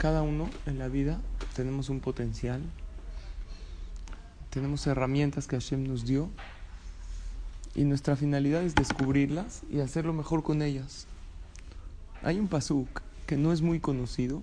[0.00, 1.20] Cada uno en la vida
[1.54, 2.62] tenemos un potencial,
[4.48, 6.30] tenemos herramientas que Hashem nos dio
[7.74, 11.06] y nuestra finalidad es descubrirlas y hacerlo mejor con ellas.
[12.22, 14.42] Hay un pasuk que no es muy conocido,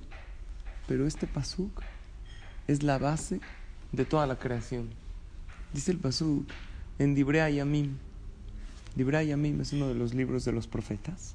[0.87, 1.81] pero este pasuk
[2.67, 3.41] es la base
[3.93, 4.91] de toda la creación.
[5.73, 6.47] Dice el pasuk
[6.99, 7.97] en Dibrea Yamim.
[8.95, 11.33] Dibrea Yamim es uno de los libros de los profetas.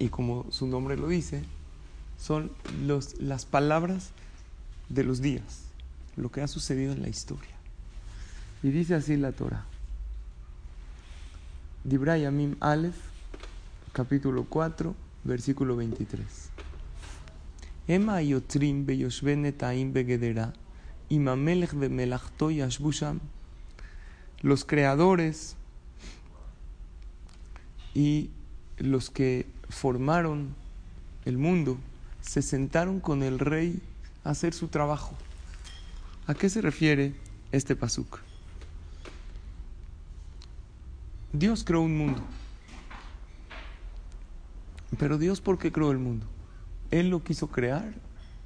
[0.00, 1.44] Y como su nombre lo dice,
[2.20, 2.52] son
[2.84, 4.10] los, las palabras
[4.90, 5.62] de los días,
[6.16, 7.56] lo que ha sucedido en la historia.
[8.62, 9.64] Y dice así la Torah.
[11.82, 12.96] Dibra Yamim Aleph,
[13.92, 16.50] capítulo 4, versículo 23.
[17.88, 20.52] Ema yotrim beyoshven etaim begedera,
[21.08, 23.20] imamelech bemelachto yashbusham.
[24.42, 25.56] Los creadores
[27.94, 28.30] y
[28.76, 30.54] los que formaron
[31.24, 31.78] el mundo
[32.20, 33.80] se sentaron con el rey
[34.24, 35.14] a hacer su trabajo.
[36.26, 37.14] ¿A qué se refiere
[37.52, 38.20] este pasuk?
[41.32, 42.22] Dios creó un mundo.
[44.98, 46.26] Pero Dios, ¿por qué creó el mundo?
[46.90, 47.92] ¿Él lo quiso crear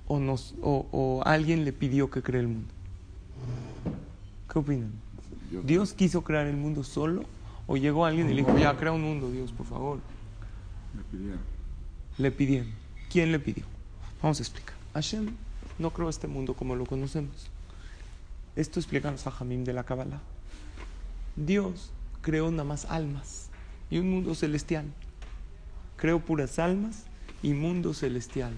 [0.06, 2.68] o, nos, o, alguien le pidió que cree el mundo?
[4.52, 4.92] ¿Qué opinan?
[5.64, 7.24] ¿Dios quiso crear el mundo solo
[7.66, 9.98] o llegó alguien y le dijo, ya, crea un mundo, Dios, por favor?
[10.94, 11.40] Le pidieron.
[12.18, 12.83] Le pidieron.
[13.14, 13.62] ¿Quién le pidió?
[14.20, 14.74] Vamos a explicar.
[14.92, 15.36] Hashem
[15.78, 17.48] no creó este mundo como lo conocemos.
[18.56, 20.20] Esto explica los Jamim de la Kabbalah.
[21.36, 21.92] Dios
[22.22, 23.50] creó nada más almas
[23.88, 24.86] y un mundo celestial.
[25.96, 27.04] Creó puras almas
[27.40, 28.52] y mundo celestial.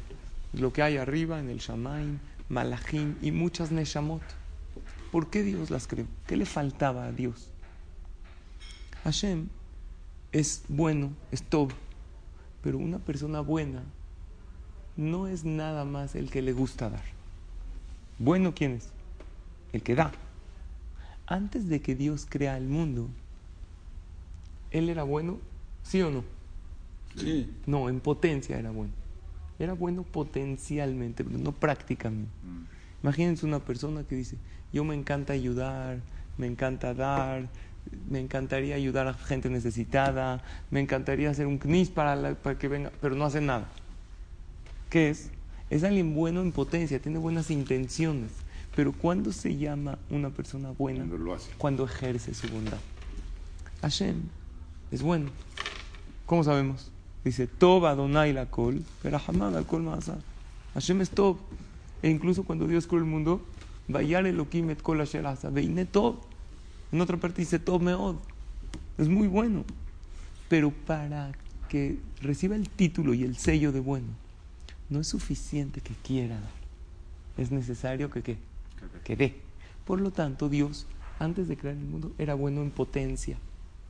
[0.55, 2.19] Lo que hay arriba en el Shamaim,
[2.49, 4.23] Malachim y muchas Neshamot.
[5.13, 6.07] ¿Por qué Dios las creó?
[6.27, 7.51] ¿Qué le faltaba a Dios?
[9.05, 9.49] Hashem
[10.33, 11.69] es bueno, es todo,
[12.63, 13.83] pero una persona buena
[14.97, 17.05] no es nada más el que le gusta dar.
[18.19, 18.89] Bueno, ¿quién es?
[19.73, 20.13] El que da.
[21.27, 23.09] Antes de que Dios crea el mundo,
[24.71, 25.39] ¿Él era bueno?
[25.83, 26.25] ¿Sí o no?
[27.17, 27.51] Sí.
[27.67, 28.93] No, en potencia era bueno.
[29.59, 32.31] Era bueno potencialmente, pero no prácticamente.
[32.43, 33.03] Mm.
[33.03, 34.37] Imagínense una persona que dice,
[34.73, 36.01] yo me encanta ayudar,
[36.37, 37.49] me encanta dar,
[38.11, 42.93] me encantaría ayudar a gente necesitada, me encantaría hacer un knis para, para que venga,
[43.01, 43.69] pero no hace nada.
[44.91, 45.31] ¿Qué es?
[45.69, 48.31] Es alguien bueno en potencia, tiene buenas intenciones,
[48.75, 51.01] pero ¿cuándo se llama una persona buena?
[51.01, 51.51] Cuando lo hace.
[51.59, 52.79] Cuando ejerce su bondad.
[53.83, 54.23] Hashem
[54.91, 55.31] es bueno.
[56.25, 56.91] ¿Cómo sabemos?
[57.25, 59.89] Dice, Tob Adonai la col, pero jamás al col
[60.75, 61.39] Hashem es Tob.
[62.03, 63.41] E incluso cuando Dios creó el mundo,
[63.89, 66.17] Vayar Elohim et kol asher veine Tob.
[66.93, 68.17] En otra parte dice Tob meod.
[68.99, 69.65] Es muy bueno.
[70.49, 71.33] Pero para
[71.69, 74.07] que reciba el título y el sello de bueno,
[74.89, 76.51] no es suficiente que quiera dar.
[77.37, 78.39] Es necesario que, que,
[79.05, 79.37] que dé.
[79.85, 80.87] Por lo tanto, Dios,
[81.19, 83.39] antes de crear el mundo, era bueno en potencia.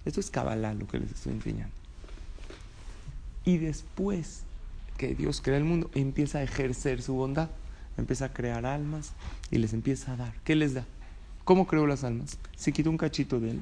[0.04, 1.74] Esto es Kabbalah lo que les estoy enseñando.
[3.44, 4.42] Y después
[4.96, 7.50] que Dios crea el mundo, empieza a ejercer su bondad.
[7.96, 9.12] Empieza a crear almas
[9.50, 10.32] y les empieza a dar.
[10.44, 10.84] ¿Qué les da?
[11.44, 12.38] ¿Cómo creó las almas?
[12.56, 13.60] Se quitó un cachito de él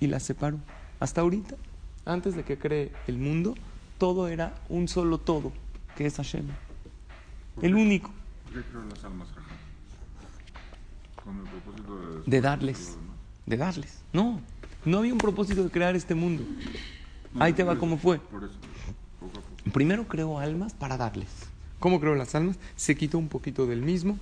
[0.00, 0.58] y las separó.
[1.00, 1.56] Hasta ahorita,
[2.04, 3.54] antes de que cree el mundo,
[3.98, 5.52] todo era un solo todo,
[5.94, 6.46] que es Hashem.
[7.62, 8.10] El único.
[8.44, 9.28] ¿Por qué creó las almas,
[11.22, 12.98] Con el propósito de, de darles.
[13.46, 14.02] De darles.
[14.12, 14.40] No,
[14.84, 16.44] no había un propósito de crear este mundo.
[17.38, 18.20] Ahí te va cómo fue.
[19.72, 21.28] Primero creó almas para darles.
[21.80, 22.58] ¿Cómo creó las almas?
[22.76, 24.18] Se quitó un poquito del mismo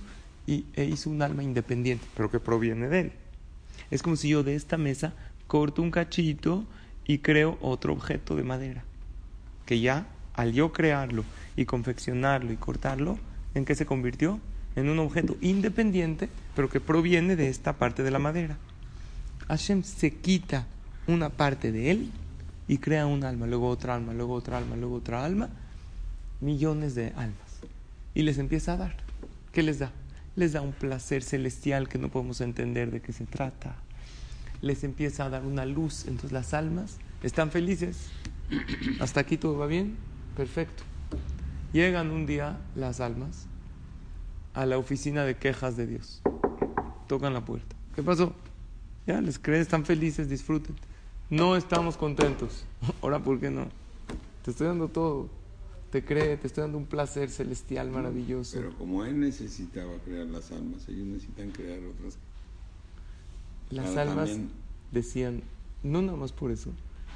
[0.47, 3.11] y, e hizo un alma independiente, pero que proviene de él.
[3.91, 5.13] Es como si yo de esta mesa
[5.47, 6.65] corto un cachito
[7.05, 8.83] y creo otro objeto de madera.
[9.65, 11.23] Que ya, al yo crearlo
[11.55, 13.17] y confeccionarlo y cortarlo,
[13.53, 14.39] ¿en qué se convirtió?
[14.75, 18.57] En un objeto independiente, pero que proviene de esta parte de la madera.
[19.47, 20.65] Hashem se quita
[21.07, 22.11] una parte de él
[22.67, 25.49] y crea un alma, luego otra alma, luego otra alma, luego otra alma,
[26.41, 27.37] millones de almas.
[28.15, 28.95] Y les empieza a dar.
[29.51, 29.91] ¿Qué les da?
[30.35, 33.75] Les da un placer celestial que no podemos entender de qué se trata.
[34.61, 36.05] Les empieza a dar una luz.
[36.07, 38.09] Entonces las almas están felices.
[38.99, 39.95] Hasta aquí todo va bien.
[40.35, 40.83] Perfecto.
[41.73, 43.45] Llegan un día las almas
[44.53, 46.21] a la oficina de quejas de Dios.
[47.07, 47.75] Tocan la puerta.
[47.95, 48.33] ¿Qué pasó?
[49.05, 50.75] Ya les creen, están felices, disfruten.
[51.29, 52.65] No estamos contentos.
[53.01, 53.67] Ahora, ¿por qué no?
[54.43, 55.29] Te estoy dando todo.
[55.91, 58.57] Te cree, te estoy dando un placer celestial maravilloso.
[58.57, 62.17] Pero como él necesitaba crear las almas, ellos necesitan crear otras.
[63.69, 64.31] Las almas
[64.91, 65.43] decían,
[65.83, 66.71] no nada más por eso.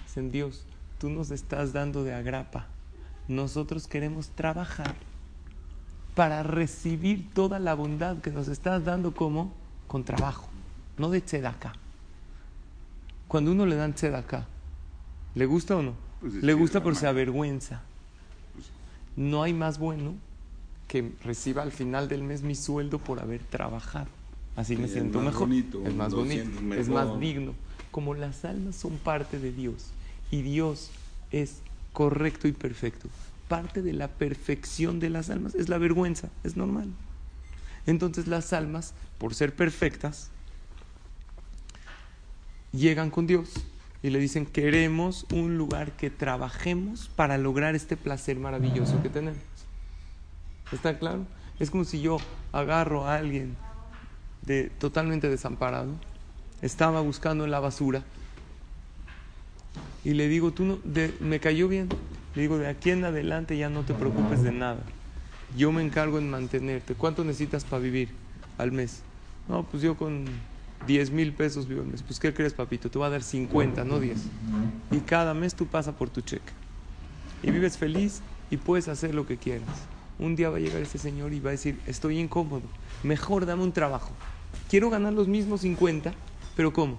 [0.05, 0.65] Dicen, Dios,
[0.99, 2.67] tú nos estás dando de agrapa
[3.27, 4.95] nosotros queremos trabajar
[6.15, 9.53] para recibir toda la bondad que nos estás dando como
[9.87, 10.47] con trabajo,
[10.97, 11.73] no de tzedakah.
[13.27, 14.47] Cuando uno le dan tzedakah,
[15.35, 15.93] ¿le gusta o no?
[16.21, 17.81] Pues es le gusta por se avergüenza.
[19.15, 20.15] No hay más bueno
[20.87, 24.07] que reciba al final del mes mi sueldo por haber trabajado.
[24.55, 25.41] Así me siento mejor.
[25.41, 27.53] bonito, es más bonito, es más digno.
[27.91, 29.91] Como las almas son parte de Dios
[30.31, 30.89] y Dios
[31.31, 31.61] es
[31.97, 33.09] correcto y perfecto.
[33.47, 36.93] Parte de la perfección de las almas es la vergüenza, es normal.
[37.87, 40.29] Entonces las almas, por ser perfectas,
[42.71, 43.49] llegan con Dios
[44.03, 49.41] y le dicen, queremos un lugar que trabajemos para lograr este placer maravilloso que tenemos.
[50.71, 51.25] ¿Está claro?
[51.57, 52.17] Es como si yo
[52.51, 53.57] agarro a alguien
[54.43, 55.95] de, totalmente desamparado,
[56.61, 58.03] estaba buscando en la basura
[60.07, 61.89] y le digo, tú no, de- me cayó bien,
[62.33, 64.79] le digo, de aquí en adelante ya no te preocupes de nada.
[65.57, 66.93] Yo me encargo en mantenerte.
[66.93, 68.07] ¿Cuánto necesitas para vivir
[68.57, 69.01] al mes?
[69.49, 70.23] No, pues yo con
[70.87, 72.03] 10 mil pesos vivo al mes.
[72.03, 72.89] Pues ¿qué crees, papito?
[72.89, 74.17] Te voy a dar 50, no 10.
[74.91, 76.53] Y cada mes tú pasas por tu cheque.
[77.43, 79.67] Y vives feliz y puedes hacer lo que quieras.
[80.19, 82.63] Un día va a llegar ese señor y va a decir, estoy incómodo,
[83.03, 84.11] mejor dame un trabajo.
[84.69, 86.13] Quiero ganar los mismos 50,
[86.55, 86.97] pero ¿cómo?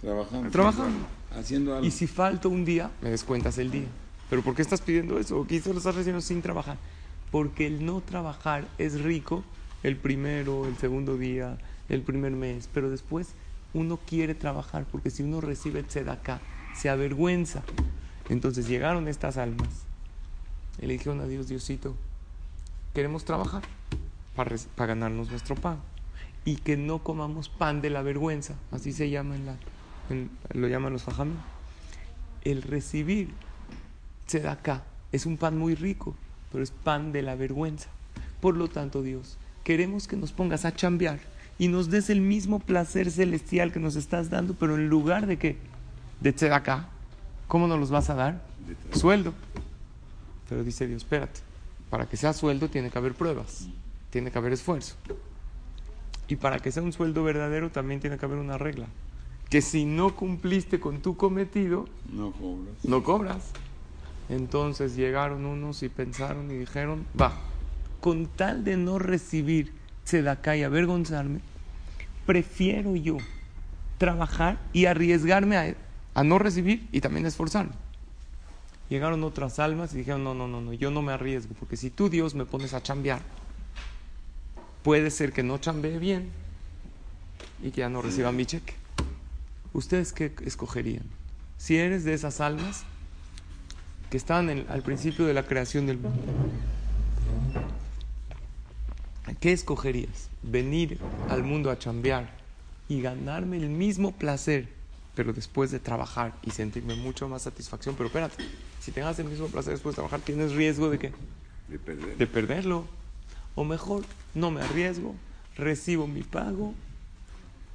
[0.00, 0.50] Trabajando.
[0.50, 1.06] Trabajando.
[1.36, 1.86] Haciendo algo.
[1.86, 3.88] Y si falta un día, me descuentas el día.
[4.30, 5.40] ¿Pero por qué estás pidiendo eso?
[5.40, 6.76] ¿O quizás lo estás haciendo sin trabajar?
[7.30, 9.44] Porque el no trabajar es rico
[9.82, 11.58] el primero, el segundo día,
[11.88, 13.34] el primer mes, pero después
[13.74, 16.40] uno quiere trabajar porque si uno recibe tzedakah,
[16.74, 17.62] se avergüenza.
[18.28, 19.68] Entonces llegaron estas almas
[20.80, 21.94] y le dijeron a Dios, Diosito,
[22.94, 23.62] queremos trabajar
[24.34, 25.78] para, para ganarnos nuestro pan
[26.44, 29.56] y que no comamos pan de la vergüenza, así se llama en la,
[30.52, 31.36] lo llaman los fajamim.
[32.42, 33.30] El recibir
[34.26, 36.14] tzedakah es un pan muy rico,
[36.52, 37.88] pero es pan de la vergüenza.
[38.40, 41.18] Por lo tanto, Dios, queremos que nos pongas a chambear
[41.58, 45.38] y nos des el mismo placer celestial que nos estás dando, pero en lugar de
[45.38, 45.56] qué?
[46.20, 46.88] De tzedakah.
[47.48, 48.42] ¿Cómo nos los vas a dar?
[48.92, 49.34] Sueldo.
[50.48, 51.40] Pero dice Dios, espérate,
[51.90, 53.68] para que sea sueldo tiene que haber pruebas,
[54.10, 54.96] tiene que haber esfuerzo.
[56.28, 58.86] Y para que sea un sueldo verdadero también tiene que haber una regla.
[59.48, 62.74] Que si no cumpliste con tu cometido, No cobras.
[62.84, 63.50] no cobras.
[64.28, 67.38] Entonces llegaron unos y pensaron y dijeron, va,
[68.00, 69.72] con tal de no recibir
[70.04, 71.40] tzedakah y avergonzarme,
[72.26, 73.18] prefiero yo
[73.98, 75.74] trabajar y arriesgarme a,
[76.14, 77.72] a no recibir y también esforzarme.
[78.88, 81.90] Llegaron otras almas y dijeron, no, no, no, no, yo no me arriesgo, porque si
[81.90, 83.20] tú Dios me pones a chambear,
[84.82, 86.30] puede ser que no chambee bien
[87.62, 88.74] y que ya no reciba mi cheque.
[89.74, 91.02] ¿Ustedes qué escogerían?
[91.58, 92.84] Si eres de esas almas
[94.08, 94.16] que
[94.48, 96.22] en- al principio de la creación del mundo,
[99.40, 100.28] ¿qué escogerías?
[100.44, 100.98] ¿Venir
[101.28, 102.30] al mundo a chambear
[102.88, 104.68] y ganarme el mismo placer,
[105.16, 107.96] pero después de trabajar y sentirme mucho más satisfacción?
[107.96, 108.44] Pero espérate,
[108.80, 111.12] si tengas el mismo placer después de trabajar, tienes riesgo de qué?
[111.68, 112.16] De perder.
[112.16, 112.84] de perderlo.
[113.56, 114.04] O mejor,
[114.34, 115.16] no me arriesgo,
[115.56, 116.74] recibo mi pago.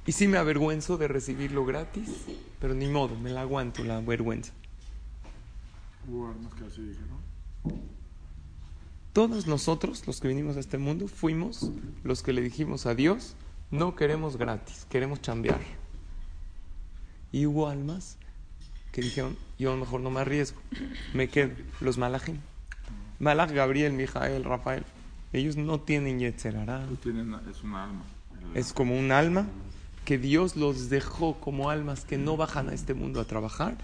[0.06, 2.08] Y sí me avergüenzo de recibirlo gratis,
[2.58, 4.52] pero ni modo, me la aguanto la vergüenza.
[6.08, 7.20] Hubo almas que así dijeron.
[9.12, 11.70] Todos nosotros, los que vinimos a este mundo, fuimos
[12.04, 13.36] los que le dijimos a Dios,
[13.70, 15.60] no queremos gratis, queremos chambear.
[17.32, 18.16] Y hubo almas
[18.92, 20.60] que dijeron, yo mejor no me arriesgo,
[21.12, 21.54] me quedo.
[21.80, 22.38] Los malajim.
[23.18, 24.84] Malach, Gabriel, Mijael, Rafael,
[25.32, 26.88] ellos no tienen yetzerará.
[27.50, 28.02] Es un alma.
[28.54, 29.46] Es como un alma
[30.10, 33.76] que Dios los dejó como almas que no bajan a este mundo a trabajar,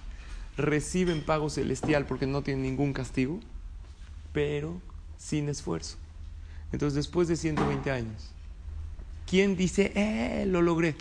[0.56, 3.38] reciben pago celestial porque no tienen ningún castigo,
[4.32, 4.80] pero
[5.16, 5.98] sin esfuerzo.
[6.72, 8.32] Entonces, después de 120 años,
[9.30, 10.96] ¿quién dice, eh, lo logré?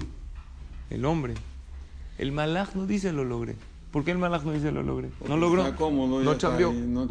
[0.91, 1.33] El hombre.
[2.19, 3.55] El malaj no dice lo logré.
[3.89, 5.09] ¿Por qué el malaj no dice lo logré?
[5.27, 5.63] No logró.
[5.63, 7.07] Está cómodo, no ahí, no.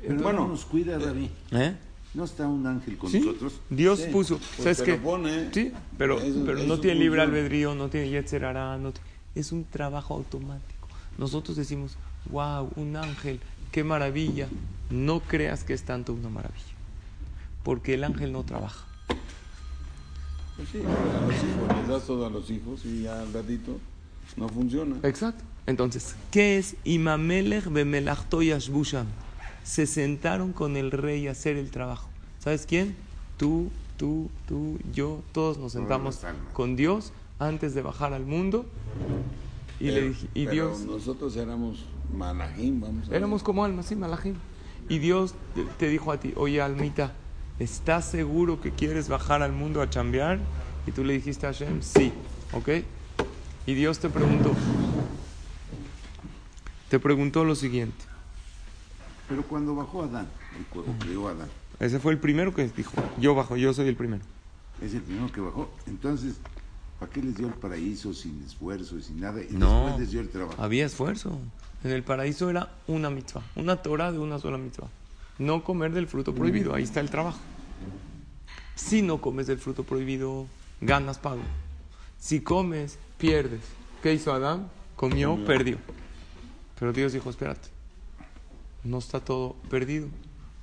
[0.00, 1.28] Pero Bueno, no nos cuida, David.
[1.50, 1.76] ¿Eh?
[2.16, 3.60] ¿No está un ángel con Sí, nosotros?
[3.68, 4.40] Dios Sí, puso.
[4.56, 4.94] ¿Sabes qué?
[4.94, 5.52] pone.
[5.52, 8.94] Sí, pero, pero no tiene libre albedrío, no tiene yetzerará, no
[9.34, 10.88] es un trabajo automático.
[11.18, 11.98] Nosotros decimos,
[12.30, 13.38] wow, un ángel,
[13.70, 14.48] qué maravilla.
[14.88, 16.64] No creas que es tanto una maravilla,
[17.62, 18.86] porque el ángel no trabaja.
[20.56, 23.78] Pues sí, a los hijos, les das todo a los hijos y ya al ratito
[24.38, 24.96] no funciona.
[25.02, 25.44] Exacto.
[25.66, 29.06] Entonces, ¿qué es Imamelech bemelachto yashbusham?
[29.66, 32.08] Se sentaron con el rey a hacer el trabajo.
[32.38, 32.94] ¿Sabes quién?
[33.36, 36.20] Tú, tú, tú, yo, todos nos sentamos
[36.52, 38.64] con Dios antes de bajar al mundo
[39.80, 41.84] Y, le Pero- dije, y pero Dios, nosotros éramos
[42.16, 44.36] malajim, vamos a éramos como almas, sí, malajim.
[44.88, 47.12] Y Dios te, te dijo a ti, oye, almita,
[47.58, 50.38] ¿estás seguro que quieres bajar al mundo a chambear?
[50.86, 52.12] Y tú le dijiste a Hashem, sí,
[52.52, 52.68] ¿ok?
[53.66, 54.52] Y Dios te preguntó,
[56.88, 58.04] te preguntó lo siguiente.
[59.28, 60.28] Pero cuando bajó Adán,
[60.58, 61.48] el cuerpo creó Adán,
[61.80, 64.22] Ese fue el primero que dijo, yo bajo, yo soy el primero.
[64.80, 65.68] es el primero que bajó.
[65.86, 66.34] Entonces,
[67.00, 69.40] ¿para qué les dio el paraíso sin esfuerzo y sin nada?
[69.42, 69.82] Y No.
[69.86, 70.62] después les dio el trabajo.
[70.62, 71.38] Había esfuerzo.
[71.84, 74.88] En el paraíso era una mitzvah, una Torah de una sola mitzvah.
[75.38, 77.38] No comer del fruto prohibido, ahí está el trabajo.
[78.74, 80.46] Si no comes del fruto prohibido,
[80.80, 81.40] ganas pago.
[82.18, 83.60] Si comes, pierdes.
[84.02, 84.68] ¿Qué hizo Adán?
[84.96, 85.78] Comió, perdió.
[86.78, 87.68] Pero Dios dijo, espérate,
[88.86, 90.08] no está todo perdido.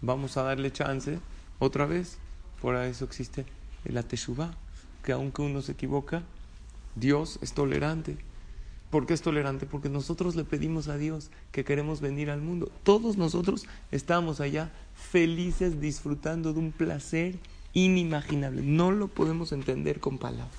[0.02, 1.20] Vamos a darle chance
[1.60, 2.18] otra vez.
[2.62, 3.46] Por eso existe
[3.86, 4.56] la teshuvah,
[5.04, 6.24] que aunque uno se equivoca,
[6.96, 8.18] Dios es tolerante.
[8.90, 9.66] ¿Por qué es tolerante?
[9.66, 12.72] Porque nosotros le pedimos a Dios que queremos venir al mundo.
[12.84, 17.36] Todos nosotros estamos allá felices disfrutando de un placer
[17.74, 18.62] inimaginable.
[18.62, 20.52] No lo podemos entender con palabras.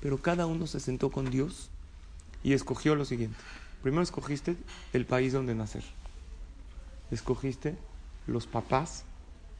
[0.00, 1.70] Pero cada uno se sentó con Dios
[2.44, 3.36] y escogió lo siguiente.
[3.82, 4.56] Primero escogiste
[4.92, 5.82] el país donde nacer.
[7.10, 7.76] Escogiste
[8.26, 9.04] los papás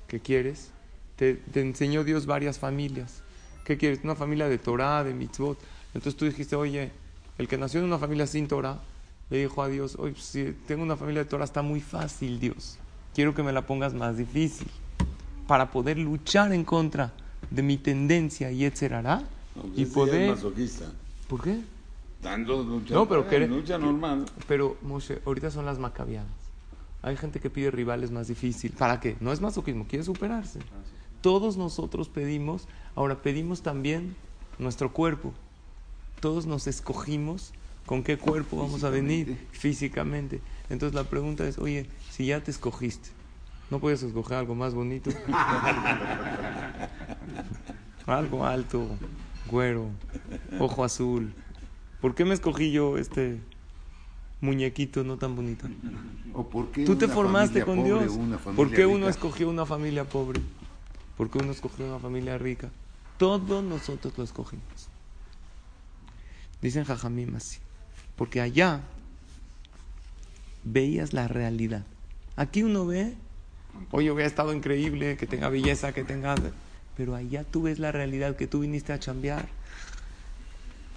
[0.08, 0.70] que quieres.
[1.16, 3.22] Te, te enseñó Dios varias familias.
[3.64, 4.00] ¿Qué quieres?
[4.04, 5.58] Una familia de Torah, de mitzvot.
[5.94, 6.92] Entonces tú dijiste, oye,
[7.38, 8.80] el que nació en una familia sin Torah,
[9.30, 12.38] le dijo a Dios, oye, pues, si tengo una familia de Torah está muy fácil,
[12.38, 12.78] Dios.
[13.14, 14.68] Quiero que me la pongas más difícil.
[15.46, 17.12] Para poder luchar en contra
[17.50, 19.02] de mi tendencia y etcétera.
[19.54, 20.30] No, pues y es poder...
[20.30, 20.92] masoquista.
[21.28, 21.60] ¿Por qué?
[22.22, 24.26] Dando lucha, No, pero lucha normal.
[24.46, 26.45] Pero, Moshe, ahorita son las macabiadas.
[27.06, 28.76] Hay gente que pide rivales más difíciles.
[28.76, 29.16] ¿Para qué?
[29.20, 30.58] No es masoquismo, quiere superarse.
[31.20, 34.16] Todos nosotros pedimos, ahora pedimos también
[34.58, 35.32] nuestro cuerpo.
[36.18, 37.52] Todos nos escogimos
[37.86, 40.40] con qué cuerpo vamos a venir físicamente.
[40.68, 43.10] Entonces la pregunta es, oye, si ya te escogiste,
[43.70, 45.10] ¿no puedes escoger algo más bonito?
[48.06, 48.84] algo alto,
[49.48, 49.90] güero,
[50.58, 51.32] ojo azul.
[52.00, 53.40] ¿Por qué me escogí yo este
[54.46, 55.68] muñequito no tan bonito?
[56.32, 58.18] ¿O por qué Tú te formaste con pobre Dios.
[58.56, 60.40] ¿Por qué uno escogió una familia pobre?
[61.16, 62.70] ¿Por qué uno escogió una familia rica?
[63.18, 64.88] Todos nosotros lo escogimos.
[66.62, 67.58] Dicen Jajamim así.
[68.16, 68.82] Porque allá
[70.64, 71.84] veías la realidad.
[72.36, 73.14] Aquí uno ve,
[73.90, 76.34] oye, hubiera estado increíble, que tenga belleza, que tenga...
[76.96, 79.48] Pero allá tú ves la realidad, que tú viniste a chambear.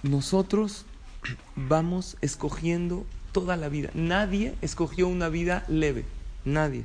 [0.02, 0.86] Nosotros
[1.56, 3.90] vamos escogiendo toda la vida.
[3.94, 6.04] Nadie escogió una vida leve.
[6.44, 6.84] Nadie.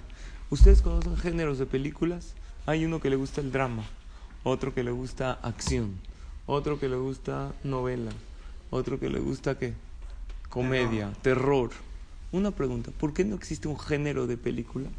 [0.49, 2.33] Ustedes conocen géneros de películas.
[2.65, 3.83] Hay uno que le gusta el drama,
[4.43, 5.95] otro que le gusta acción,
[6.47, 8.11] otro que le gusta novela,
[8.71, 9.73] otro que le gusta qué?
[10.49, 11.71] Comedia, terror.
[12.31, 14.89] Una pregunta, ¿por qué no existe un género de película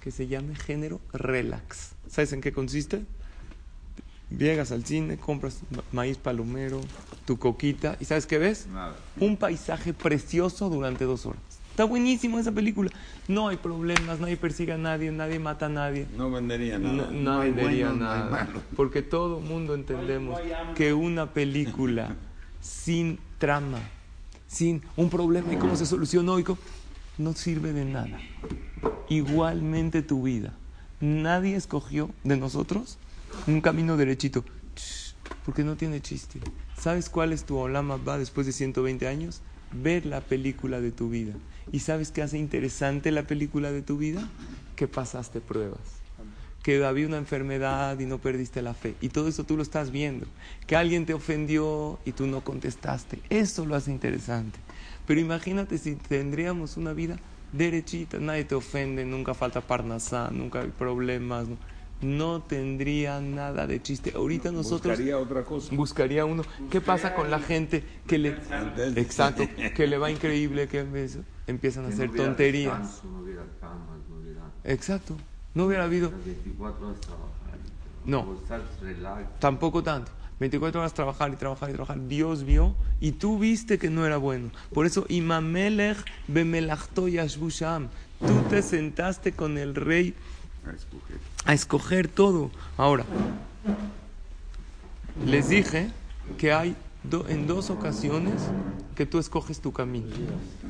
[0.00, 1.92] que se llame género relax?
[2.08, 3.02] ¿Sabes en qué consiste?
[4.36, 6.80] Llegas al cine, compras ma- maíz palomero,
[7.24, 8.66] tu coquita, y ¿sabes qué ves?
[8.72, 8.96] Nada.
[9.20, 11.40] Un paisaje precioso durante dos horas.
[11.70, 12.90] Está buenísimo esa película.
[13.26, 16.06] No hay problemas, nadie persigue a nadie, nadie mata a nadie.
[16.16, 17.10] No vendería nada.
[17.10, 18.48] no vendería no nada.
[18.76, 20.38] Porque todo mundo entendemos
[20.76, 22.14] que una película
[22.60, 23.80] sin trama,
[24.46, 26.58] sin un problema y cómo se solucionó y cómo-
[27.18, 28.18] no sirve de nada.
[29.08, 30.52] Igualmente tu vida.
[31.00, 32.98] Nadie escogió de nosotros
[33.46, 34.44] un camino derechito.
[35.44, 36.40] Porque no tiene chiste.
[36.78, 39.42] ¿Sabes cuál es tu olama va después de 120 años?
[39.72, 41.34] Ver la película de tu vida.
[41.72, 44.28] ¿Y sabes qué hace interesante la película de tu vida?
[44.76, 46.04] Que pasaste pruebas
[46.64, 48.94] que había una enfermedad y no perdiste la fe.
[49.02, 50.26] Y todo eso tú lo estás viendo.
[50.66, 53.20] Que alguien te ofendió y tú no contestaste.
[53.28, 54.58] Eso lo hace interesante.
[55.06, 57.18] Pero imagínate si tendríamos una vida
[57.52, 58.18] derechita.
[58.18, 61.48] Nadie te ofende, nunca falta parnasá, nunca hay problemas.
[62.04, 64.12] No tendría nada de chiste.
[64.14, 65.74] Ahorita nosotros Buscaría otra cosa.
[65.74, 66.42] buscaría uno.
[66.70, 68.36] ¿Qué pasa con la gente que le...
[68.96, 69.44] Exacto,
[69.74, 72.78] que le va increíble, que empieza- empiezan a hacer tonterías.
[72.78, 75.16] Descanso, no hubiera camas, no hubiera Exacto.
[75.54, 76.10] No hubiera habido...
[76.10, 77.28] las 24 horas trabajar.
[78.04, 78.38] No.
[79.38, 80.12] Tampoco tanto.
[80.40, 82.06] 24 horas trabajar y trabajar y trabajar.
[82.08, 84.50] Dios vio y tú viste que no era bueno.
[84.74, 85.96] Por eso, Imamelech
[86.28, 87.88] bemelachto yashbu sham.
[88.20, 90.14] Tú te sentaste con el rey
[91.44, 92.08] A escoger.
[92.08, 92.50] todo.
[92.76, 93.04] Ahora,
[95.24, 95.90] les dije
[96.38, 96.76] que hay
[97.28, 98.34] en dos ocasiones
[98.94, 100.06] que tú escoges tu camino.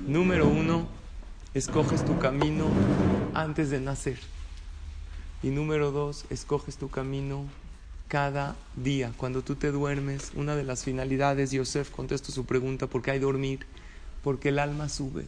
[0.07, 0.87] Número uno,
[1.54, 2.66] escoges tu camino
[3.35, 4.19] antes de nacer.
[5.43, 7.45] Y número dos, escoges tu camino
[8.09, 9.12] cada día.
[9.16, 13.19] Cuando tú te duermes, una de las finalidades, Yosef contesto su pregunta, ¿por qué hay
[13.19, 13.61] dormir?
[14.23, 15.26] Porque el alma sube.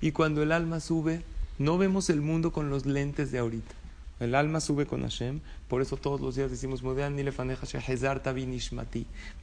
[0.00, 1.22] Y cuando el alma sube,
[1.58, 3.74] no vemos el mundo con los lentes de ahorita.
[4.18, 6.82] El alma sube con Hashem, por eso todos los días decimos.
[6.82, 6.94] Me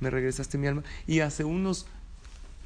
[0.10, 0.84] regresaste mi alma.
[1.06, 1.86] Y hace unos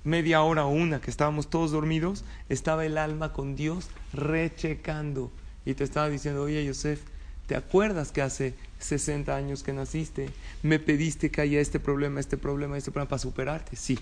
[0.04, 5.32] media hora o una que estábamos todos dormidos, estaba el alma con Dios rechecando.
[5.66, 7.02] Y te estaba diciendo, oye Yosef,
[7.46, 10.30] ¿te acuerdas que hace 60 años que naciste?
[10.64, 13.76] Me pediste que haya este problema, este problema, este problema para superarte.
[13.76, 14.00] Sí.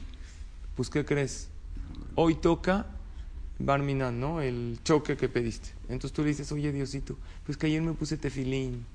[0.76, 1.48] Pues, ¿qué crees?
[2.14, 2.86] Hoy toca
[3.60, 4.42] Barminan, ¿no?
[4.42, 5.70] El choque que pediste.
[5.84, 8.86] Entonces tú le dices, oye Diosito, pues que ayer me puse tefilín.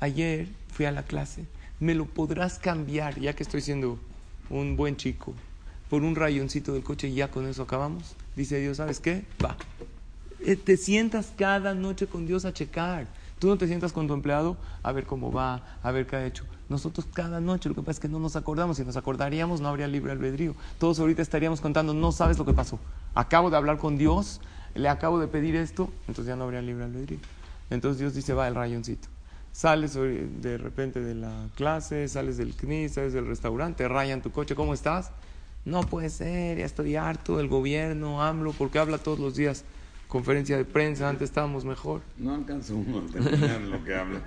[0.00, 1.46] Ayer fui a la clase.
[1.78, 3.98] ¿Me lo podrás cambiar, ya que estoy siendo
[4.50, 5.34] un buen chico,
[5.90, 8.14] por un rayoncito del coche y ya con eso acabamos?
[8.36, 9.24] Dice Dios, ¿sabes qué?
[9.44, 9.56] Va.
[10.40, 13.06] Eh, Te sientas cada noche con Dios a checar.
[13.38, 16.24] Tú no te sientas con tu empleado a ver cómo va, a ver qué ha
[16.24, 16.44] hecho.
[16.72, 18.78] Nosotros cada noche, lo que pasa es que no nos acordamos.
[18.78, 20.54] Si nos acordaríamos, no habría libre albedrío.
[20.78, 22.80] Todos ahorita estaríamos contando, no sabes lo que pasó.
[23.14, 24.40] Acabo de hablar con Dios,
[24.74, 27.18] le acabo de pedir esto, entonces ya no habría libre albedrío.
[27.68, 29.08] Entonces Dios dice, va el rayoncito.
[29.52, 34.54] Sales de repente de la clase, sales del CNIS, sales del restaurante, rayan tu coche,
[34.54, 35.12] ¿cómo estás?
[35.66, 39.64] No puede ser, ya estoy harto del gobierno, AMLO, porque habla todos los días.
[40.08, 42.02] Conferencia de prensa, antes estábamos mejor.
[42.18, 44.20] No alcanza uno a terminar lo que habla.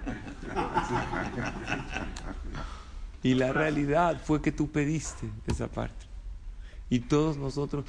[3.26, 6.06] Y la realidad fue que tú pediste esa parte.
[6.92, 7.84] Y todos nosotros,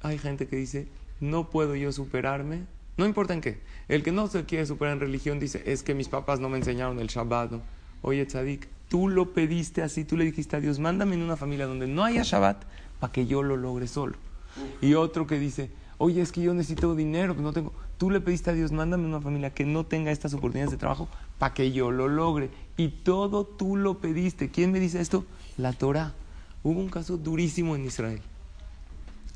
[0.00, 0.88] hay gente que dice,
[1.20, 2.62] no puedo yo superarme,
[2.96, 3.60] no importa en qué.
[3.88, 6.56] El que no se quiere superar en religión dice, es que mis papás no me
[6.56, 7.50] enseñaron el Shabbat.
[7.50, 7.60] ¿no?
[8.00, 11.66] Oye, Tzadik, tú lo pediste así, tú le dijiste a Dios, mándame en una familia
[11.66, 12.64] donde no haya Shabbat
[13.00, 14.14] para que yo lo logre solo.
[14.80, 17.74] Y otro que dice, oye, es que yo necesito dinero, pues no tengo.
[17.98, 21.06] Tú le pediste a Dios, mándame una familia que no tenga estas oportunidades de trabajo
[21.40, 22.50] para que yo lo logre.
[22.76, 24.50] Y todo tú lo pediste.
[24.50, 25.24] ¿Quién me dice esto?
[25.56, 26.14] La Torah.
[26.62, 28.20] Hubo un caso durísimo en Israel.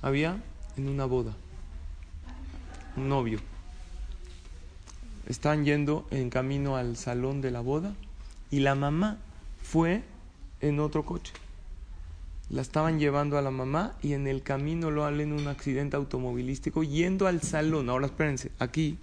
[0.03, 0.41] Había
[0.77, 1.35] en una boda
[2.97, 3.41] un novio.
[5.27, 7.95] Estaban yendo en camino al salón de la boda
[8.51, 9.19] y la mamá
[9.63, 10.03] fue
[10.61, 11.33] en otro coche.
[12.51, 16.83] La estaban llevando a la mamá y en el camino lo en un accidente automovilístico
[16.83, 17.89] yendo al salón.
[17.89, 18.99] Ahora espérense, aquí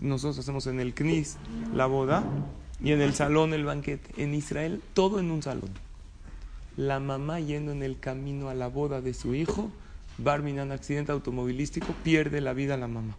[0.00, 1.36] nosotros hacemos en el CNIS
[1.74, 2.24] la boda
[2.82, 4.22] y en el salón el banquete.
[4.22, 5.70] En Israel todo en un salón.
[6.76, 9.70] La mamá yendo en el camino a la boda de su hijo,
[10.18, 13.16] Barminan, accidente automovilístico, pierde la vida la mamá.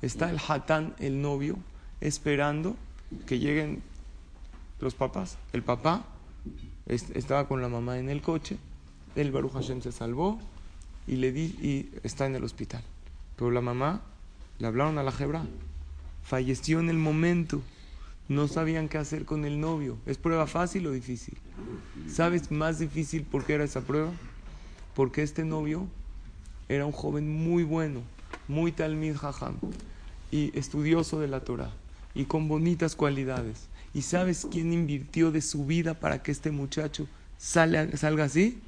[0.00, 1.56] Está el hatán, el novio,
[2.00, 2.76] esperando
[3.26, 3.82] que lleguen
[4.80, 5.36] los papás.
[5.52, 6.04] El papá
[6.86, 8.58] es- estaba con la mamá en el coche,
[9.16, 10.38] el Baruch Hashem se salvó
[11.08, 12.82] y, le di, y está en el hospital.
[13.36, 14.02] Pero la mamá,
[14.60, 15.42] le hablaron a la Jebra,
[16.22, 17.62] falleció en el momento.
[18.28, 19.98] No sabían qué hacer con el novio.
[20.06, 21.36] ¿Es prueba fácil o difícil?
[22.08, 24.12] ¿Sabes más difícil por qué era esa prueba?
[24.94, 25.88] Porque este novio
[26.68, 28.02] era un joven muy bueno,
[28.46, 29.56] muy talmid jajam
[30.30, 31.72] y estudioso de la Torah
[32.14, 33.66] y con bonitas cualidades.
[33.92, 38.60] ¿Y sabes quién invirtió de su vida para que este muchacho sale- salga así?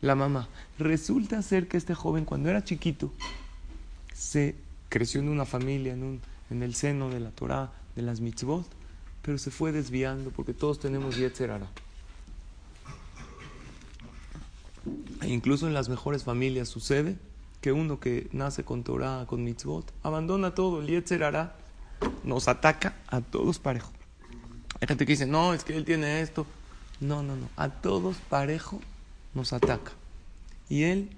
[0.00, 0.48] La mamá.
[0.78, 3.12] Resulta ser que este joven cuando era chiquito
[4.14, 4.54] se
[4.88, 6.20] creció en una familia, en, un,
[6.52, 8.66] en el seno de la Torah, de las mitzvot,
[9.22, 11.66] pero se fue desviando porque todos tenemos Yetzer Hara.
[15.22, 17.16] E incluso en las mejores familias sucede
[17.60, 20.82] que uno que nace con Torah, con mitzvot, abandona todo.
[20.82, 21.56] El Yetzer Hara
[22.24, 23.90] nos ataca a todos parejo.
[24.80, 26.46] Hay gente que dice, no, es que él tiene esto.
[27.00, 27.48] No, no, no.
[27.56, 28.80] A todos parejo
[29.32, 29.92] nos ataca.
[30.68, 31.10] Y él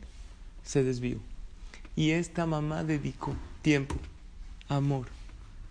[0.63, 1.19] se desvió.
[1.97, 3.97] Y esta mamá dedicó tiempo,
[4.69, 5.07] amor,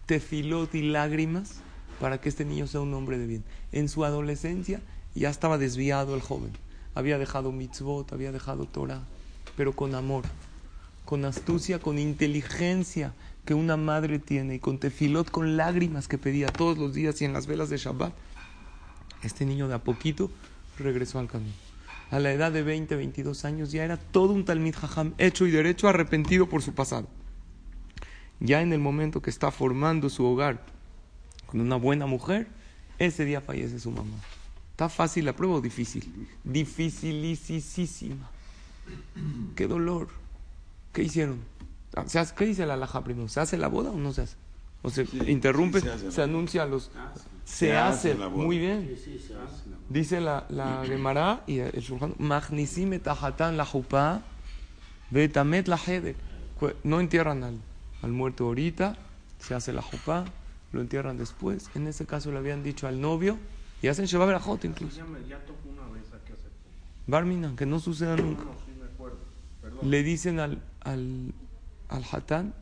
[0.05, 1.55] tefilot y lágrimas
[1.99, 3.43] para que este niño sea un hombre de bien.
[3.71, 4.81] En su adolescencia
[5.15, 6.51] ya estaba desviado el joven.
[6.95, 9.03] Había dejado mitzvot, había dejado Torah,
[9.55, 10.25] pero con amor,
[11.05, 13.13] con astucia, con inteligencia
[13.45, 17.25] que una madre tiene y con tefilot, con lágrimas que pedía todos los días y
[17.25, 18.13] en las velas de Shabbat.
[19.23, 20.29] Este niño de a poquito
[20.77, 21.53] regresó al camino.
[22.11, 25.51] A la edad de 20, 22 años ya era todo un Talmid Jajam hecho y
[25.51, 27.07] derecho, arrepentido por su pasado.
[28.43, 30.59] Ya en el momento que está formando su hogar
[31.47, 32.47] con una buena mujer,
[32.99, 34.17] ese día fallece su mamá.
[34.71, 36.27] ¿Está fácil la prueba o difícil?
[36.43, 38.29] Dificilísima.
[39.55, 40.09] Qué dolor.
[40.91, 41.39] ¿Qué hicieron?
[41.95, 43.27] Ah, ¿Se hace- ¿Qué dice la alhaja primero?
[43.29, 44.35] ¿Se hace la boda o no se hace?
[44.81, 45.79] ¿O se Sí, interrumpe?
[45.79, 46.91] sí, se hace la se anuncia a los...
[47.45, 48.43] Se, Se hace, hace la boda.
[48.45, 48.93] muy bien.
[49.89, 52.91] Dice la, la Gemara y el Shulchan, Magnisim
[53.53, 54.21] la jupá,
[55.11, 55.77] betamet la.
[56.59, 57.57] Cu- No entierran al,
[58.03, 58.95] al muerto ahorita,
[59.39, 60.25] se hace la jupá,
[60.71, 61.69] lo entierran después.
[61.75, 63.37] En ese caso le habían dicho al novio
[63.81, 64.97] y hacen Shabbat Berajot incluso.
[64.97, 66.69] Ya, me, ya tocó una vez aquí hace poco.
[67.07, 68.43] Barminan, que no suceda nunca.
[68.43, 69.17] No, sí me acuerdo.
[69.61, 69.89] Perdón.
[69.89, 71.33] le dicen al, al,
[71.89, 72.53] al hatán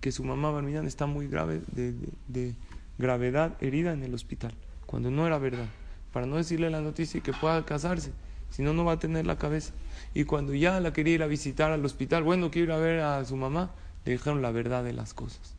[0.00, 2.54] que su mamá Barminan está muy grave, de, de- de
[2.98, 4.52] gravedad, herida en el hospital,
[4.86, 5.66] cuando no era verdad,
[6.12, 8.12] para no decirle la noticia y que pueda casarse,
[8.50, 9.72] si no, no va a tener la cabeza.
[10.14, 13.00] Y cuando ya la quería ir a visitar al hospital, bueno, quiero ir a ver
[13.00, 13.70] a su mamá,
[14.04, 15.54] le dijeron la verdad de las cosas.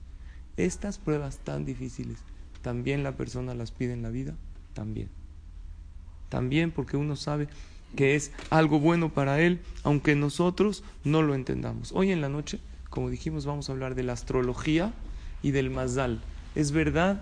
[0.57, 2.19] Estas pruebas tan difíciles,
[2.61, 4.35] también la persona las pide en la vida,
[4.73, 5.09] también.
[6.29, 7.47] También porque uno sabe
[7.95, 11.91] que es algo bueno para él, aunque nosotros no lo entendamos.
[11.93, 14.93] Hoy en la noche, como dijimos, vamos a hablar de la astrología
[15.41, 16.21] y del mazal.
[16.55, 17.21] ¿Es verdad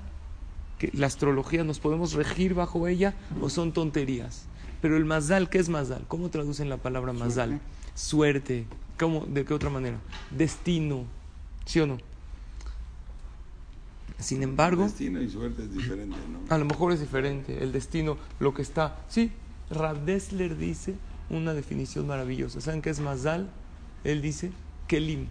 [0.77, 4.45] que la astrología nos podemos regir bajo ella o son tonterías?
[4.82, 6.06] Pero el mazal, ¿qué es mazal?
[6.08, 7.60] ¿Cómo traducen la palabra mazal?
[7.95, 8.65] Suerte.
[8.97, 9.25] ¿Cómo?
[9.25, 9.99] ¿De qué otra manera?
[10.31, 11.05] Destino.
[11.65, 11.97] ¿Sí o no?
[14.19, 16.39] Sin embargo, Destino y suerte es diferente, ¿no?
[16.53, 18.99] a lo mejor es diferente, el destino, lo que está.
[19.10, 19.31] Sí,
[19.69, 20.95] Rav Dessler dice
[21.29, 22.60] una definición maravillosa.
[22.60, 23.51] ¿Saben qué es Mazal?
[24.03, 24.51] Él dice
[24.88, 25.27] Kelim,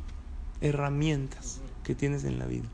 [0.60, 2.68] herramientas que tienes en la vida.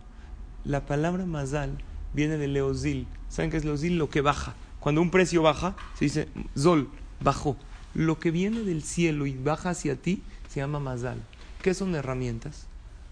[0.64, 1.78] La palabra Mazal
[2.12, 3.06] viene de Leozil.
[3.30, 3.96] ¿Saben qué es Leozil?
[3.96, 4.54] Lo que baja.
[4.80, 6.28] Cuando un precio baja, se dice
[6.58, 6.88] Zol,
[7.20, 7.56] bajó.
[7.94, 11.18] Lo que viene del cielo y baja hacia ti se llama Mazal.
[11.62, 12.66] ¿Qué son herramientas?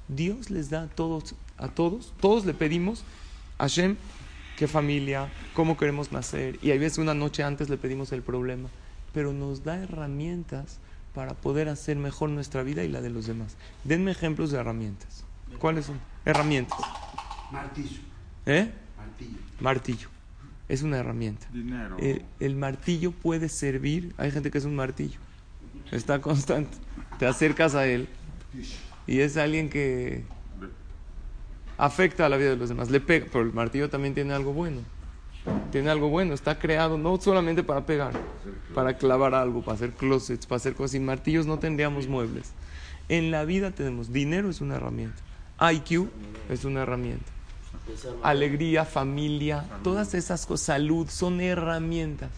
[0.09, 3.03] Dios les da a todos, a todos, todos le pedimos
[3.57, 3.96] a Hashem
[4.59, 6.59] qué familia, cómo queremos nacer.
[6.61, 8.68] Y hay veces una noche antes le pedimos el problema.
[9.14, 10.81] Pero nos da herramientas
[11.14, 13.57] para poder hacer mejor nuestra vida y la de los demás.
[13.85, 15.24] Denme ejemplos de herramientas.
[15.59, 15.98] ¿Cuáles son?
[16.26, 16.79] Herramientas.
[17.50, 18.00] Martillo.
[18.44, 18.70] ¿Eh?
[18.98, 19.38] Martillo.
[19.61, 20.09] Martillo.
[20.68, 21.46] Es una herramienta.
[21.50, 21.96] Dinero.
[21.98, 24.14] El, el martillo puede servir.
[24.18, 25.18] Hay gente que es un martillo.
[25.90, 26.76] Está constante.
[27.21, 28.09] Te acercas a él
[29.07, 30.25] y es alguien que
[31.77, 32.89] afecta a la vida de los demás.
[32.89, 34.79] Le pega, pero el martillo también tiene algo bueno.
[35.71, 36.33] Tiene algo bueno.
[36.33, 38.15] Está creado no solamente para pegar,
[38.75, 40.93] para clavar algo, para hacer closets, para hacer cosas.
[40.93, 42.53] Sin martillos no tendríamos muebles.
[43.11, 45.21] En la vida tenemos dinero es una herramienta.
[45.61, 46.09] IQ
[46.49, 47.31] es una herramienta.
[48.23, 52.31] Alegría, familia, todas esas cosas, salud, son herramientas.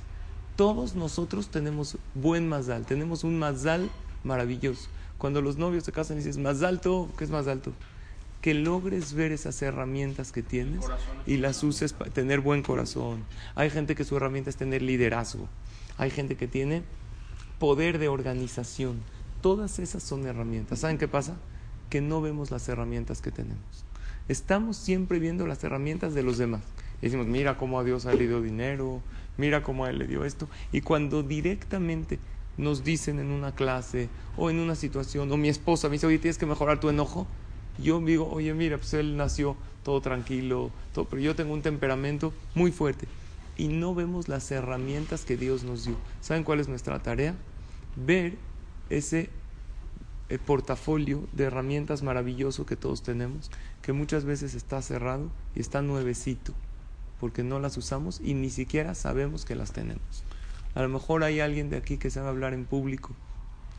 [0.56, 3.88] Todos nosotros tenemos buen mazal, tenemos un mazal
[4.24, 4.88] maravilloso.
[5.18, 7.72] Cuando los novios se casan y dices, más alto, ¿qué es más alto?
[8.40, 10.84] Que logres ver esas herramientas que tienes
[11.26, 13.22] y las uses para tener buen corazón.
[13.54, 15.48] Hay gente que su herramienta es tener liderazgo.
[15.96, 16.82] Hay gente que tiene
[17.60, 19.00] poder de organización.
[19.40, 20.80] Todas esas son herramientas.
[20.80, 21.36] ¿Saben qué pasa?
[21.90, 23.84] Que no vemos las herramientas que tenemos.
[24.28, 26.62] Estamos siempre viendo las herramientas de los demás.
[27.00, 29.02] Y decimos, mira cómo a Dios a él le dio dinero,
[29.36, 30.48] mira cómo a él le dio esto.
[30.72, 32.18] Y cuando directamente
[32.56, 36.18] nos dicen en una clase o en una situación, o mi esposa me dice, oye,
[36.18, 37.26] tienes que mejorar tu enojo,
[37.78, 42.32] yo digo, oye, mira, pues él nació todo tranquilo, todo, pero yo tengo un temperamento
[42.54, 43.08] muy fuerte.
[43.56, 45.96] Y no vemos las herramientas que Dios nos dio.
[46.20, 47.34] ¿Saben cuál es nuestra tarea?
[47.96, 48.36] Ver
[48.88, 49.30] ese
[50.32, 53.50] el portafolio de herramientas maravilloso que todos tenemos,
[53.82, 56.54] que muchas veces está cerrado y está nuevecito,
[57.20, 60.24] porque no las usamos y ni siquiera sabemos que las tenemos.
[60.74, 63.10] A lo mejor hay alguien de aquí que sabe hablar en público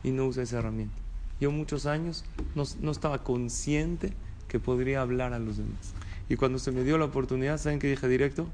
[0.02, 0.94] y no usa esa herramienta.
[1.40, 4.12] Yo muchos años no, no estaba consciente
[4.48, 5.94] que podría hablar a los demás.
[6.28, 8.46] Y cuando se me dio la oportunidad, ¿saben qué dije directo?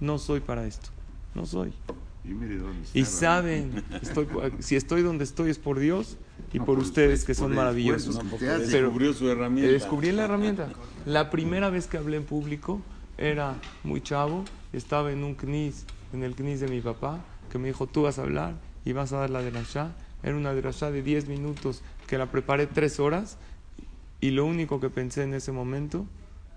[0.00, 0.88] No soy para esto.
[1.34, 1.72] No soy.
[2.24, 2.98] Y mire dónde está.
[2.98, 3.14] Y ¿verdad?
[3.14, 4.26] saben, estoy,
[4.58, 6.16] si estoy donde estoy es por Dios
[6.52, 8.22] y No, por por ustedes que son por maravillosos.
[8.24, 8.30] No.
[8.38, 9.70] Pero- descubrió su herramienta.
[9.70, 10.72] Descubrí la herramienta.
[11.04, 12.80] La primera vez que hablé en público
[13.18, 17.24] era muy chavo, estaba en un knis, en el knis de mi papá,
[17.56, 19.94] que me dijo, tú vas a hablar y vas a dar la derashá.
[20.22, 23.38] Era una derashá de 10 minutos que la preparé 3 horas
[24.20, 26.06] y lo único que pensé en ese momento,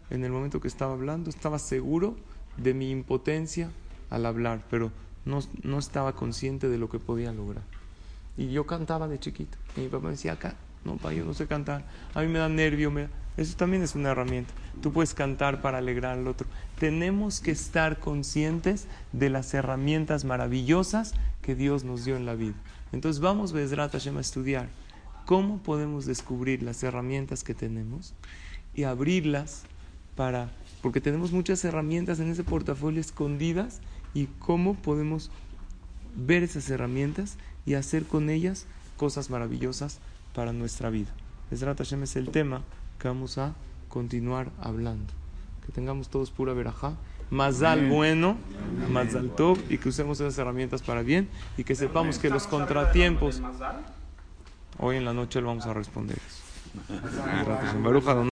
[0.09, 2.15] en el momento que estaba hablando, estaba seguro
[2.57, 3.69] de mi impotencia
[4.09, 4.91] al hablar, pero
[5.25, 7.63] no, no estaba consciente de lo que podía lograr.
[8.38, 9.57] Y yo cantaba de chiquito.
[9.75, 11.85] Y mi papá me decía, acá, no, pa, yo no sé cantar.
[12.13, 12.91] A mí me da nervio.
[12.91, 13.09] me da-".
[13.38, 14.53] Eso también es una herramienta.
[14.82, 16.48] Tú puedes cantar para alegrar al otro.
[16.80, 22.56] Tenemos que estar conscientes de las herramientas maravillosas que Dios nos dio en la vida.
[22.92, 24.70] Entonces vamos, Bezrat Hashem, a estudiar
[25.26, 28.13] cómo podemos descubrir las herramientas que tenemos
[28.74, 29.63] y abrirlas
[30.15, 30.50] para...
[30.82, 33.82] Porque tenemos muchas herramientas en ese portafolio escondidas
[34.13, 35.30] y cómo podemos
[36.15, 38.65] ver esas herramientas y hacer con ellas
[38.98, 40.00] cosas maravillosas
[40.34, 41.10] para nuestra vida.
[41.52, 42.63] Ezrat Hashem es el tema
[42.98, 43.56] que vamos a
[43.89, 45.13] continuar hablando.
[45.65, 46.93] Que tengamos todos pura verajá,
[47.30, 48.38] mazal bueno,
[48.89, 53.41] mazal top y que usemos esas herramientas para bien y que sepamos que los contratiempos.
[54.78, 56.17] Hoy en la noche lo vamos a responder.